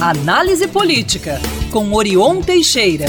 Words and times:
Análise 0.00 0.66
Política, 0.66 1.38
com 1.70 1.92
Orion 1.92 2.40
Teixeira. 2.40 3.04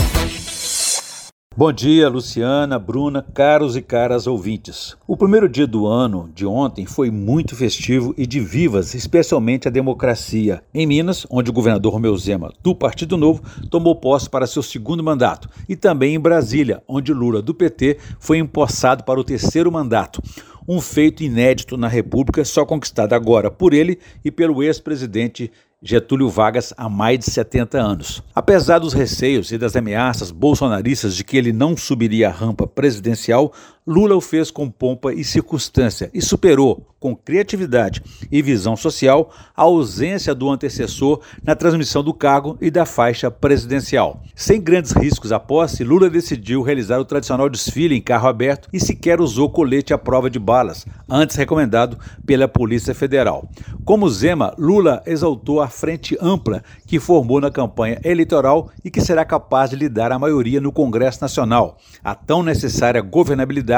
Bom 1.55 1.71
dia, 1.71 2.09
Luciana, 2.09 2.77
Bruna, 2.77 3.25
caros 3.33 3.77
e 3.77 3.81
caras 3.81 4.27
ouvintes. 4.27 4.97
O 5.07 5.15
primeiro 5.15 5.47
dia 5.47 5.65
do 5.65 5.87
ano 5.87 6.29
de 6.35 6.45
ontem 6.45 6.85
foi 6.85 7.09
muito 7.09 7.55
festivo 7.55 8.13
e 8.17 8.27
de 8.27 8.41
vivas, 8.41 8.93
especialmente 8.93 9.69
a 9.69 9.71
democracia. 9.71 10.61
Em 10.73 10.85
Minas, 10.85 11.25
onde 11.29 11.49
o 11.49 11.53
governador 11.53 11.93
Romeu 11.93 12.17
Zema, 12.17 12.51
do 12.61 12.75
Partido 12.75 13.15
Novo, 13.15 13.41
tomou 13.69 13.95
posse 13.95 14.29
para 14.29 14.45
seu 14.45 14.61
segundo 14.61 15.01
mandato, 15.01 15.49
e 15.69 15.77
também 15.77 16.15
em 16.15 16.19
Brasília, 16.19 16.83
onde 16.85 17.13
Lula, 17.13 17.41
do 17.41 17.53
PT, 17.53 17.99
foi 18.19 18.37
empossado 18.37 19.05
para 19.05 19.17
o 19.17 19.23
terceiro 19.23 19.71
mandato 19.71 20.21
um 20.67 20.79
feito 20.79 21.23
inédito 21.23 21.75
na 21.75 21.87
República, 21.87 22.45
só 22.45 22.65
conquistado 22.65 23.13
agora 23.13 23.49
por 23.49 23.73
ele 23.73 23.97
e 24.23 24.29
pelo 24.29 24.61
ex-presidente 24.61 25.51
Getúlio 25.83 26.29
Vargas 26.29 26.71
há 26.77 26.87
mais 26.87 27.17
de 27.17 27.25
70 27.25 27.79
anos. 27.79 28.21
Apesar 28.35 28.77
dos 28.77 28.93
receios 28.93 29.51
e 29.51 29.57
das 29.57 29.75
ameaças 29.75 30.29
bolsonaristas 30.29 31.15
de 31.15 31.23
que 31.23 31.35
ele 31.35 31.51
não 31.51 31.75
subiria 31.75 32.29
a 32.29 32.31
rampa 32.31 32.67
presidencial, 32.67 33.51
Lula 33.85 34.15
o 34.15 34.21
fez 34.21 34.51
com 34.51 34.69
pompa 34.69 35.11
e 35.11 35.23
circunstância 35.23 36.11
e 36.13 36.21
superou, 36.21 36.85
com 36.99 37.15
criatividade 37.15 38.03
e 38.31 38.39
visão 38.39 38.75
social, 38.75 39.33
a 39.57 39.63
ausência 39.63 40.35
do 40.35 40.47
antecessor 40.51 41.19
na 41.43 41.55
transmissão 41.55 42.03
do 42.03 42.13
cargo 42.13 42.55
e 42.61 42.69
da 42.69 42.85
faixa 42.85 43.31
presidencial. 43.31 44.21
Sem 44.35 44.61
grandes 44.61 44.91
riscos 44.91 45.31
à 45.31 45.39
posse, 45.39 45.83
Lula 45.83 46.11
decidiu 46.11 46.61
realizar 46.61 46.99
o 46.99 47.05
tradicional 47.05 47.49
desfile 47.49 47.95
em 47.95 48.01
carro 48.01 48.27
aberto 48.27 48.69
e 48.71 48.79
sequer 48.79 49.19
usou 49.19 49.49
colete 49.49 49.95
à 49.95 49.97
prova 49.97 50.29
de 50.29 50.37
balas, 50.37 50.85
antes 51.09 51.35
recomendado 51.35 51.97
pela 52.23 52.47
Polícia 52.47 52.93
Federal. 52.93 53.49
Como 53.83 54.07
Zema, 54.07 54.53
Lula 54.59 55.01
exaltou 55.07 55.59
a 55.59 55.67
frente 55.67 56.15
ampla 56.21 56.63
que 56.85 56.99
formou 56.99 57.41
na 57.41 57.49
campanha 57.49 57.99
eleitoral 58.03 58.69
e 58.85 58.91
que 58.91 59.01
será 59.01 59.25
capaz 59.25 59.71
de 59.71 59.75
lidar 59.75 60.11
a 60.11 60.19
maioria 60.19 60.61
no 60.61 60.71
Congresso 60.71 61.19
Nacional, 61.19 61.79
a 62.03 62.13
tão 62.13 62.43
necessária 62.43 63.01
governabilidade 63.01 63.70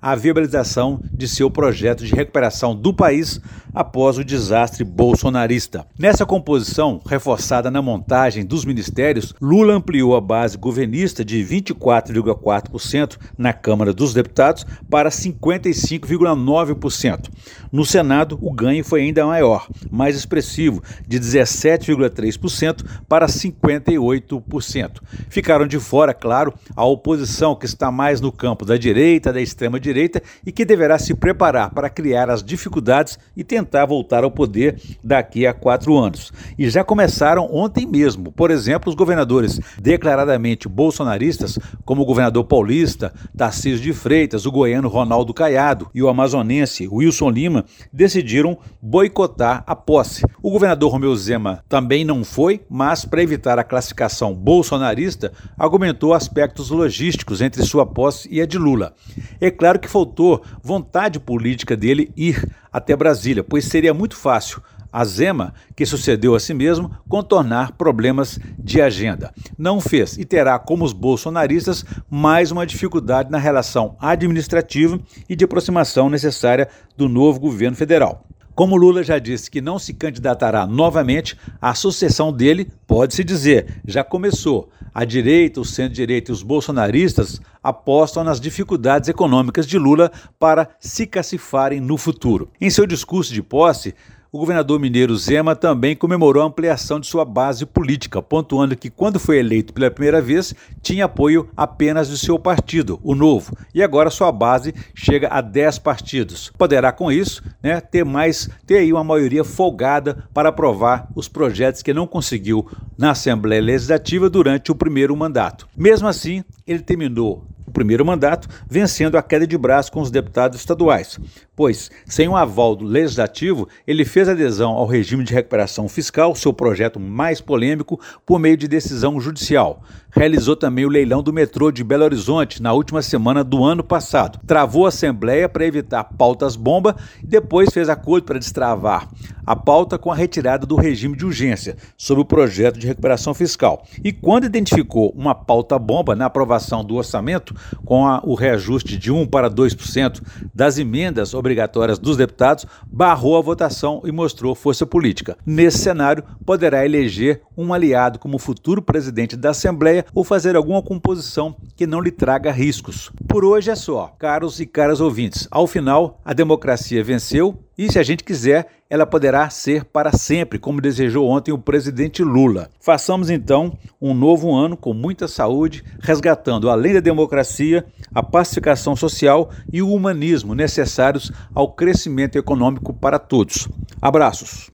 a 0.00 0.14
viabilização 0.14 0.98
de 1.12 1.28
seu 1.28 1.50
projeto 1.50 2.04
de 2.04 2.14
recuperação 2.14 2.74
do 2.74 2.94
país 2.94 3.40
após 3.74 4.16
o 4.16 4.24
desastre 4.24 4.82
bolsonarista. 4.84 5.84
Nessa 5.98 6.24
composição, 6.24 7.02
reforçada 7.04 7.70
na 7.70 7.82
montagem 7.82 8.46
dos 8.46 8.64
ministérios, 8.64 9.34
Lula 9.40 9.74
ampliou 9.74 10.16
a 10.16 10.20
base 10.20 10.56
governista 10.56 11.24
de 11.24 11.44
24,4% 11.44 13.18
na 13.36 13.52
Câmara 13.52 13.92
dos 13.92 14.14
Deputados 14.14 14.64
para 14.88 15.10
55,9%. 15.10 17.28
No 17.72 17.84
Senado, 17.84 18.38
o 18.40 18.52
ganho 18.52 18.84
foi 18.84 19.00
ainda 19.02 19.26
maior, 19.26 19.66
mais 19.90 20.14
expressivo, 20.16 20.80
de 21.08 21.18
17,3% 21.18 22.84
para 23.08 23.26
58%. 23.26 25.00
Ficaram 25.28 25.66
de 25.66 25.80
fora, 25.80 26.14
claro, 26.14 26.54
a 26.76 26.84
oposição 26.84 27.56
que 27.56 27.66
está 27.66 27.90
mais 27.90 28.20
no 28.20 28.30
campo 28.30 28.64
da 28.64 28.76
direita, 28.76 29.32
da 29.34 29.40
extrema-direita 29.40 30.22
e 30.46 30.50
que 30.50 30.64
deverá 30.64 30.98
se 30.98 31.14
preparar 31.14 31.70
para 31.70 31.90
criar 31.90 32.30
as 32.30 32.42
dificuldades 32.42 33.18
e 33.36 33.44
tentar 33.44 33.84
voltar 33.86 34.24
ao 34.24 34.30
poder 34.30 34.80
daqui 35.02 35.46
a 35.46 35.52
quatro 35.52 35.96
anos. 35.98 36.32
E 36.58 36.68
já 36.70 36.82
começaram 36.82 37.48
ontem 37.52 37.86
mesmo. 37.86 38.32
Por 38.32 38.50
exemplo, 38.50 38.88
os 38.88 38.94
governadores 38.94 39.60
declaradamente 39.80 40.68
bolsonaristas, 40.68 41.58
como 41.84 42.02
o 42.02 42.06
governador 42.06 42.44
paulista 42.44 43.12
Tarcísio 43.36 43.82
de 43.82 43.92
Freitas, 43.92 44.46
o 44.46 44.52
goiano 44.52 44.88
Ronaldo 44.88 45.34
Caiado 45.34 45.88
e 45.94 46.02
o 46.02 46.08
amazonense 46.08 46.88
Wilson 46.88 47.30
Lima, 47.30 47.64
decidiram 47.92 48.56
boicotar 48.80 49.62
a 49.66 49.74
posse. 49.74 50.24
O 50.42 50.50
governador 50.50 50.92
Romeu 50.92 51.14
Zema 51.16 51.62
também 51.68 52.04
não 52.04 52.24
foi, 52.24 52.62
mas 52.70 53.04
para 53.04 53.22
evitar 53.22 53.58
a 53.58 53.64
classificação 53.64 54.34
bolsonarista, 54.34 55.32
argumentou 55.58 56.14
aspectos 56.14 56.70
logísticos 56.70 57.40
entre 57.40 57.62
sua 57.62 57.84
posse 57.84 58.28
e 58.30 58.40
a 58.40 58.46
de 58.46 58.58
Lula. 58.58 58.94
É 59.40 59.50
claro 59.50 59.78
que 59.78 59.88
faltou 59.88 60.42
vontade 60.62 61.18
política 61.20 61.76
dele 61.76 62.12
ir 62.16 62.46
até 62.72 62.94
Brasília, 62.96 63.44
pois 63.44 63.66
seria 63.66 63.94
muito 63.94 64.16
fácil 64.16 64.62
a 64.94 65.04
Zema, 65.04 65.52
que 65.74 65.84
sucedeu 65.84 66.36
a 66.36 66.40
si 66.40 66.54
mesmo, 66.54 66.88
contornar 67.08 67.72
problemas 67.72 68.38
de 68.56 68.80
agenda. 68.80 69.34
Não 69.58 69.80
fez 69.80 70.16
e 70.16 70.24
terá, 70.24 70.56
como 70.56 70.84
os 70.84 70.92
bolsonaristas, 70.92 71.84
mais 72.08 72.52
uma 72.52 72.64
dificuldade 72.64 73.28
na 73.28 73.38
relação 73.38 73.96
administrativa 73.98 75.00
e 75.28 75.34
de 75.34 75.44
aproximação 75.44 76.08
necessária 76.08 76.68
do 76.96 77.08
novo 77.08 77.40
governo 77.40 77.76
federal. 77.76 78.24
Como 78.54 78.76
Lula 78.76 79.02
já 79.02 79.18
disse 79.18 79.50
que 79.50 79.60
não 79.60 79.80
se 79.80 79.92
candidatará 79.92 80.64
novamente, 80.64 81.36
a 81.60 81.74
sucessão 81.74 82.32
dele, 82.32 82.70
pode-se 82.86 83.24
dizer, 83.24 83.80
já 83.84 84.04
começou. 84.04 84.70
A 84.94 85.04
direita, 85.04 85.60
o 85.60 85.64
centro-direita 85.64 86.30
e 86.30 86.32
os 86.32 86.44
bolsonaristas 86.44 87.40
apostam 87.60 88.22
nas 88.22 88.40
dificuldades 88.40 89.08
econômicas 89.08 89.66
de 89.66 89.76
Lula 89.76 90.12
para 90.38 90.68
se 90.78 91.04
cacifarem 91.04 91.80
no 91.80 91.96
futuro. 91.96 92.48
Em 92.60 92.70
seu 92.70 92.86
discurso 92.86 93.34
de 93.34 93.42
posse, 93.42 93.92
o 94.34 94.38
governador 94.38 94.80
mineiro 94.80 95.16
Zema 95.16 95.54
também 95.54 95.94
comemorou 95.94 96.42
a 96.42 96.46
ampliação 96.46 96.98
de 96.98 97.06
sua 97.06 97.24
base 97.24 97.64
política, 97.64 98.20
pontuando 98.20 98.76
que, 98.76 98.90
quando 98.90 99.20
foi 99.20 99.38
eleito 99.38 99.72
pela 99.72 99.88
primeira 99.92 100.20
vez, 100.20 100.52
tinha 100.82 101.04
apoio 101.04 101.48
apenas 101.56 102.08
do 102.08 102.16
seu 102.16 102.36
partido, 102.36 102.98
o 103.04 103.14
Novo, 103.14 103.56
e 103.72 103.80
agora 103.80 104.10
sua 104.10 104.32
base 104.32 104.74
chega 104.92 105.28
a 105.28 105.40
10 105.40 105.78
partidos. 105.78 106.50
Poderá, 106.58 106.90
com 106.90 107.12
isso, 107.12 107.44
né, 107.62 107.80
ter 107.80 108.04
mais, 108.04 108.50
ter 108.66 108.78
aí 108.78 108.92
uma 108.92 109.04
maioria 109.04 109.44
folgada 109.44 110.24
para 110.34 110.48
aprovar 110.48 111.08
os 111.14 111.28
projetos 111.28 111.80
que 111.80 111.94
não 111.94 112.04
conseguiu 112.04 112.68
na 112.98 113.12
Assembleia 113.12 113.62
Legislativa 113.62 114.28
durante 114.28 114.72
o 114.72 114.74
primeiro 114.74 115.16
mandato. 115.16 115.68
Mesmo 115.76 116.08
assim, 116.08 116.42
ele 116.66 116.80
terminou 116.80 117.46
primeiro 117.74 118.06
mandato, 118.06 118.48
vencendo 118.66 119.18
a 119.18 119.22
queda 119.22 119.46
de 119.46 119.58
braço 119.58 119.92
com 119.92 120.00
os 120.00 120.10
deputados 120.10 120.58
estaduais, 120.58 121.18
pois, 121.54 121.90
sem 122.06 122.26
um 122.26 122.36
aval 122.36 122.74
do 122.74 122.86
legislativo, 122.86 123.68
ele 123.86 124.04
fez 124.04 124.28
adesão 124.28 124.72
ao 124.72 124.86
regime 124.86 125.24
de 125.24 125.34
recuperação 125.34 125.88
fiscal, 125.88 126.34
seu 126.34 126.52
projeto 126.52 126.98
mais 126.98 127.40
polêmico, 127.40 128.00
por 128.24 128.38
meio 128.38 128.56
de 128.56 128.68
decisão 128.68 129.20
judicial. 129.20 129.82
Realizou 130.10 130.54
também 130.54 130.86
o 130.86 130.88
leilão 130.88 131.22
do 131.22 131.32
metrô 131.32 131.72
de 131.72 131.82
Belo 131.82 132.04
Horizonte 132.04 132.62
na 132.62 132.72
última 132.72 133.02
semana 133.02 133.42
do 133.42 133.64
ano 133.64 133.82
passado. 133.82 134.38
Travou 134.46 134.86
a 134.86 134.88
Assembleia 134.88 135.48
para 135.48 135.66
evitar 135.66 136.04
pautas 136.04 136.54
bomba 136.54 136.94
e 137.22 137.26
depois 137.26 137.70
fez 137.72 137.88
acordo 137.88 138.24
para 138.24 138.38
destravar 138.38 139.08
a 139.46 139.54
pauta 139.54 139.98
com 139.98 140.10
a 140.10 140.14
retirada 140.14 140.66
do 140.66 140.76
regime 140.76 141.16
de 141.16 141.26
urgência 141.26 141.76
sobre 141.96 142.22
o 142.22 142.24
projeto 142.24 142.78
de 142.78 142.86
recuperação 142.86 143.34
fiscal. 143.34 143.84
E 144.02 144.12
quando 144.12 144.44
identificou 144.44 145.12
uma 145.16 145.34
pauta 145.34 145.78
bomba 145.78 146.14
na 146.14 146.26
aprovação 146.26 146.84
do 146.84 146.94
orçamento, 146.94 147.54
com 147.84 148.06
a, 148.06 148.20
o 148.24 148.34
reajuste 148.34 148.96
de 148.96 149.10
1 149.12 149.26
para 149.26 149.50
2% 149.50 150.20
das 150.54 150.78
emendas 150.78 151.34
obrigatórias 151.34 151.98
dos 151.98 152.16
deputados, 152.16 152.66
barrou 152.86 153.36
a 153.36 153.42
votação 153.42 154.02
e 154.04 154.12
mostrou 154.12 154.54
força 154.54 154.86
política. 154.86 155.36
Nesse 155.44 155.78
cenário, 155.78 156.24
poderá 156.44 156.84
eleger 156.84 157.42
um 157.56 157.72
aliado 157.72 158.18
como 158.18 158.38
futuro 158.38 158.82
presidente 158.82 159.36
da 159.36 159.50
Assembleia 159.50 160.04
ou 160.14 160.24
fazer 160.24 160.56
alguma 160.56 160.82
composição 160.82 161.56
que 161.76 161.86
não 161.86 162.00
lhe 162.00 162.10
traga 162.10 162.50
riscos. 162.50 163.10
Por 163.28 163.44
hoje 163.44 163.70
é 163.70 163.74
só, 163.74 164.14
caros 164.18 164.60
e 164.60 164.66
caras 164.66 165.00
ouvintes. 165.00 165.48
Ao 165.50 165.66
final, 165.66 166.20
a 166.24 166.32
democracia 166.32 167.02
venceu 167.02 167.63
e, 167.76 167.90
se 167.90 167.98
a 167.98 168.02
gente 168.02 168.24
quiser, 168.24 168.68
ela 168.88 169.06
poderá 169.06 169.48
ser 169.50 169.84
para 169.84 170.12
sempre, 170.12 170.58
como 170.58 170.80
desejou 170.80 171.28
ontem 171.28 171.52
o 171.52 171.58
presidente 171.58 172.22
Lula. 172.22 172.70
Façamos 172.80 173.30
então 173.30 173.76
um 174.00 174.14
novo 174.14 174.54
ano 174.54 174.76
com 174.76 174.92
muita 174.92 175.26
saúde, 175.26 175.84
resgatando, 176.00 176.70
além 176.70 176.94
da 176.94 177.00
democracia, 177.00 177.84
a 178.14 178.22
pacificação 178.22 178.94
social 178.94 179.50
e 179.72 179.82
o 179.82 179.92
humanismo 179.92 180.54
necessários 180.54 181.32
ao 181.54 181.72
crescimento 181.72 182.36
econômico 182.36 182.92
para 182.92 183.18
todos. 183.18 183.68
Abraços. 184.00 184.73